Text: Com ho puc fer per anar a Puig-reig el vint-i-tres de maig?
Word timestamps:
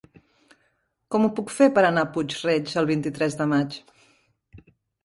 Com 1.15 1.27
ho 1.27 1.29
puc 1.41 1.53
fer 1.57 1.67
per 1.75 1.83
anar 1.91 2.07
a 2.07 2.09
Puig-reig 2.17 2.75
el 2.83 2.91
vint-i-tres 2.95 3.39
de 3.45 3.49
maig? 3.55 3.81